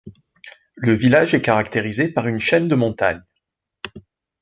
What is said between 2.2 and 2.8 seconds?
une chaîne de